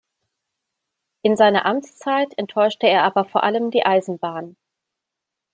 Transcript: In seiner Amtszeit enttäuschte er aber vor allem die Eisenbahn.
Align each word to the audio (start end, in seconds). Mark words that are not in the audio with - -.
In 1.21 1.37
seiner 1.37 1.65
Amtszeit 1.67 2.35
enttäuschte 2.35 2.87
er 2.87 3.03
aber 3.03 3.23
vor 3.23 3.43
allem 3.43 3.69
die 3.69 3.85
Eisenbahn. 3.85 4.55